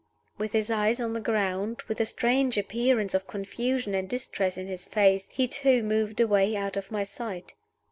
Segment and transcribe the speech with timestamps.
[0.39, 4.65] With his eyes on the ground, with a strange appearance of confusion and distress in
[4.65, 7.53] his face, he too moved away out of my sight.